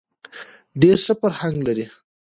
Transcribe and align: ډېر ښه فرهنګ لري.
ډېر 0.81 0.97
ښه 1.05 1.13
فرهنګ 1.21 1.57
لري. 1.67 1.85